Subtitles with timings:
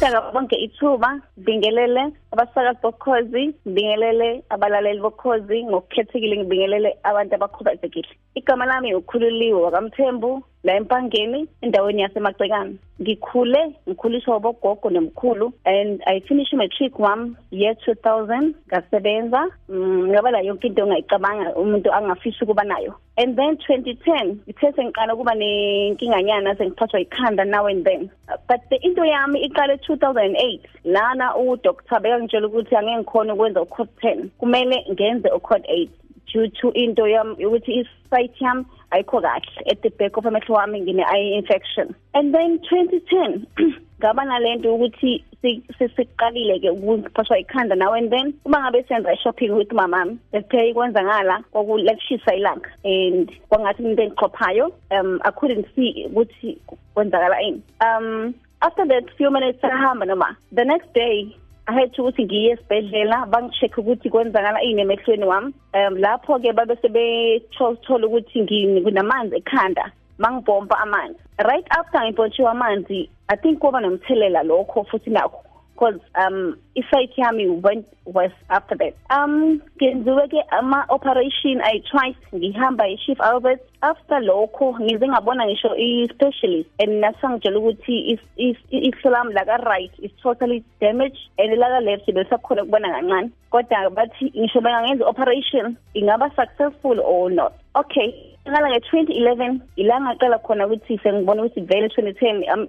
[0.00, 2.02] ngitaka bonke ithuba ngibingelele
[2.32, 8.08] abasakazi bokhozi ngibingelele abalaleli bokhozi ngokukhethekile ngibingelele abantu abakhubazekile.
[8.34, 10.42] Igama lami ukhululiwe wakamthembu.
[10.64, 18.52] La empangeni endaweni yasemacekane ngikhule ngikhuliswa obogogo nemkhulu and i finish matric wami year 2000
[18.68, 22.94] ngasebenza mm, ngaba la yonke into ongayicabanga umuntu angafisa ukuba nayo.
[23.16, 28.10] And then 2010 ngithe sengiqala ukuba nenkinganyana sengiphathwa ikhanda now and then.
[28.48, 34.28] But the into yami iqale 2008 lana udoctor bekangitshela ukuthi angeke ngikhona ukwenza ucode 10
[34.38, 35.88] kumele ngenze ucode 8
[36.32, 40.80] due to into yami ukuthi isight yami ayikho kahle at the back of amehlo wami
[40.80, 41.94] ngine eye infection.
[42.14, 43.46] And then 2010
[44.00, 45.24] ngaba nalento ukuthi
[45.78, 51.02] sesiqalile ke ukuphashwa ikhanda now and then uma ngabe senza shopping with mama bethe ikwenza
[51.02, 56.58] ngala kwakulekushisa ilanga and kwangathi into engiqophayo um i couldn't see ukuthi
[56.94, 57.62] kwenzakala ini.
[57.80, 61.36] Um after that few minutes sahamba noma the next day
[61.70, 65.54] I had ukuthi ngiye esibhedlela bangicheck ukuthi kwenzakala ini emehlweni wami.
[65.74, 71.20] Um lapho ke babe sebethola ukuthi nginamanzi ekhanda mangibhomba amanzi.
[71.38, 75.38] Right after ngibhontshiwa amanzi i think kuba nomthelela lokho futhi nakho.
[75.80, 78.94] Because um isight yami went was after that.
[79.10, 83.60] Um ngenziwe ke ama operation i tried ngihamba i-Chief Albert.
[83.82, 88.18] After lokho ngize ngabona ngisho i-specialist and nasangitshela ukuthi
[88.70, 93.30] islam la ka right is totally damaged and la ka left belisakhona kubona kancane.
[93.50, 97.54] Kodwa bathi ngisho bengangenza operation ingaba successful or not?
[97.74, 102.66] Okay ngala nge-2011 ilanga qala khona ukuthi sengibona ukuthi vele 2010 um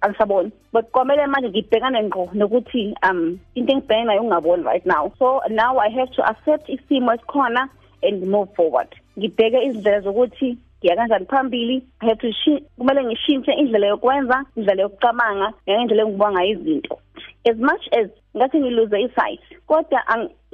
[0.00, 5.12] angisaboni but kwamele manje ngibhekane ngqo nokuthi um into engibhekene nayo ungaboni right now.
[5.18, 7.68] So now i have to accept isimo esikhona
[8.02, 8.88] and move forward.
[9.18, 11.82] Ngibheke izindlela zokuthi ngiya kanjani phambili.
[12.00, 12.32] I have to
[12.78, 16.98] kumele ngishintshe indlela yokwenza indlela yokucabanga ngendlela engibuka ngayo izinto.
[17.44, 20.02] As much as ngathi ngiluze isight kodwa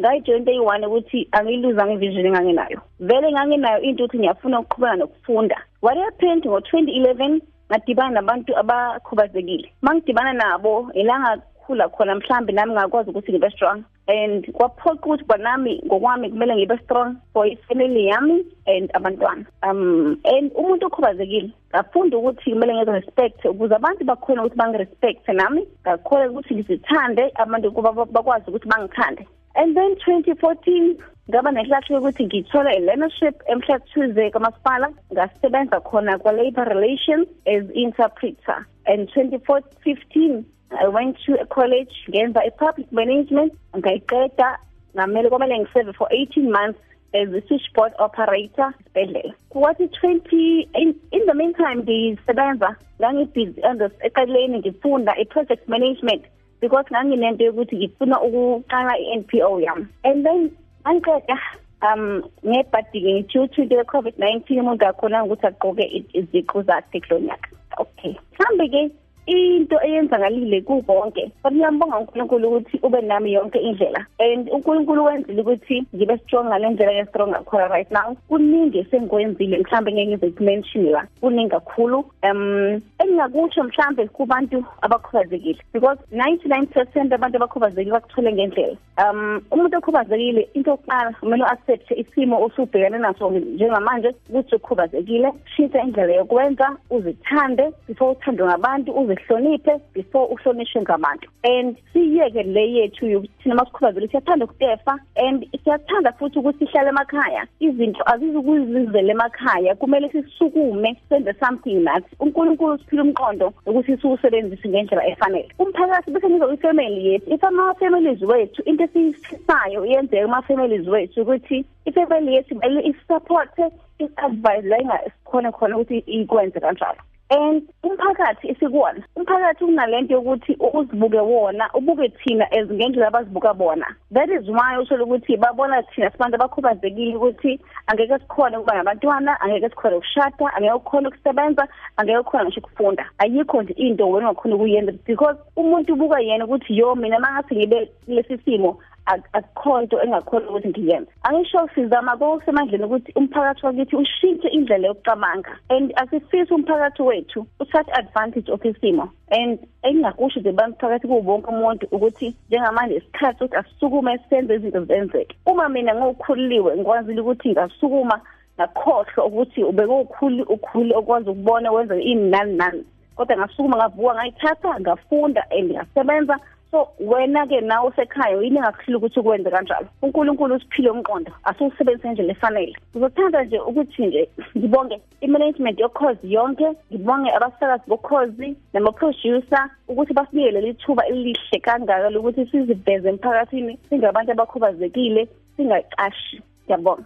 [0.01, 5.59] ngayijona into eyi-one ukuthi angiyiluza ngevision enganginayo vele nganginayo into ukuthi ngiyafuna ukuqhubeka nokufunda.
[5.83, 7.41] What happened ngo-2011
[7.73, 9.73] ngadibana nabantu abakhubazekile.
[9.83, 13.85] Mangidibana nabo ilanga khula khona mhlambi nami ngakwazi ukuthi ngibe strong.
[14.09, 19.47] And kwaphoqa ukuthi kwanami ngokwami kumele ngibe strong for ifamily yami and abantwana.
[19.63, 25.67] Um and umuntu okhubazekile ngafunda ukuthi kumele ngenze respect ukuze abantu bakhona ukuthi bangi-respect nami.
[25.83, 29.27] Ngakhona ukuthi ngizithande abantu kuba bakwazi ukuthi bangithande.
[29.55, 30.97] And then 2014
[31.29, 38.67] ngaba nehlahlo ukuthi ngithola i-learnership emhla Tuesday kamasipala ngasebenza khona kwa-labor relations as interpreter.
[38.87, 44.59] And 2015 I went to a college ngenza i-public management ngayiqeda
[44.97, 46.81] ngamele kwamele ngiserve for 18 months
[47.15, 49.35] as a switchboard operator esibhedlela.
[49.51, 53.61] Kwathi 20 in, in the meantime ngisebenza ngangibhizi
[54.01, 56.25] eqaleni ngifunda i-project management
[56.61, 59.87] because nganginento yokuthi ngifuna ukuqala i-NPO yami.
[60.05, 60.51] And then
[60.85, 61.37] angiqeda
[61.83, 65.85] um ngebhadike ngi-due to the covid-19 umuntu akhona ukuthi agqoke
[66.19, 67.49] iziqu zakhe kulo nyaka.
[67.79, 68.15] Okay.
[68.33, 68.83] Mhlambe ke
[69.27, 74.07] into eyenzakalile kubonke but ngiyambonga uNkulunkulu ukuthi ube nami yonke indlela.
[74.19, 78.17] And uNkulunkulu wenzile ukuthi ngibe strong ngale ndlela ye strong ngakhona right now.
[78.29, 81.07] Kuningi esengikwenzile mhlambe ngeke ngize kumention la.
[81.21, 82.05] Kuningi kakhulu.
[82.23, 88.77] Um engingakusho mhlambe kubantu abakhubazekile because 99% abantu abakhubazekile bakuthole ngendlela.
[88.99, 95.33] Um umuntu okhubazekile into yokuqala kumele accept isimo osubhekane naso njengamanje ukuthi ukhubazekile.
[95.57, 101.29] Shintsha indlela yokwenza uzithande before uthandwe ngabantu uzihloniphe before uhlonishwe ngabantu.
[101.45, 107.47] And siyeke le yethu yokuthina masikhubazekile siyathanda ukutefa and siyathanda futhi ukuthi sihlale emakhaya.
[107.61, 115.49] Izinto azizukuzizela emakhaya kumele sisukume senze something nathi uNkulunkulu siphile umqondo ukuthi siwusebenzise ngendlela efanele.
[115.59, 117.35] Umphakathi bese nizo ifamily yethu.
[117.35, 123.59] If ama families wethu into esifisayo yenzeka ama families wethu ukuthi ifamily yethu isupport
[123.99, 126.99] is-advise la ingasikhona khona ukuthi ikwenze kanjalo.
[127.33, 133.87] And umphakathi esikuwona umphakathi unalento yokuthi uzibuke wona ubuke thina as ngendlela abazibuka bona.
[134.11, 139.69] That is why usho ukuthi babona thina sibantu abakhubazekile ukuthi angeke sikhona ukuba ngabantwana angeke
[139.69, 143.05] sikhona ukushada angeke ukhona ukusebenza angeke ukhona ngisho ukufunda.
[143.19, 147.91] Ayikho nje into wena ungakhona ukuyenza because umuntu ubuka yena ukuthi yo mina mangase ngibe
[148.07, 155.51] lesi simo akukhonto engakhona ukuthi ngiyenze angisho sizama kosemandleni ukuthi umphakathi wakithi ushintshe indlela yokucabanga.
[155.71, 162.37] And asifisi umphakathi wethu uthathe advantage of isimo and engingakusho nje bamphakathi kubonke umuntu ukuthi
[162.49, 165.37] njengamanje isikhathi ukuthi asisukume senze izinto zenzeke.
[165.47, 168.21] Uma mina ngokhululiwe ngikwazile ukuthi ngasukuma
[168.59, 172.85] ngakhohlwa ukuthi ubeke ukhulu ukhulu okwazi ukubona wenza ini nani nani.
[173.17, 176.39] Kodwa ngasukuma ngavuka ngayithatha ngafunda and ngasebenza.
[176.73, 182.33] So wena ke nawe usekhaya yini engakuhlula ukuthi ukwenze kanjalo uNkulunkulu usiphile umqondo asiwusebenzise ngendlela
[182.33, 184.29] efanele uzothanda nje ukuthi nje
[184.59, 192.47] ngibonge i-management yokhozi yonke ngibonge abasakazi bokhozi nama-producer ukuthi basinike leli thuba elihle kangaka lokuthi
[192.47, 197.05] siziveze emphakathini singabantu abakhubazekile singaqashi ngiyabonga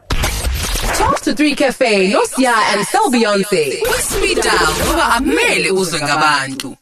[0.98, 3.82] Talk to 3 Cafe, no Sia and Sel Beyonce.
[3.98, 6.76] Speed down ngoba amele uzwe ngabantu.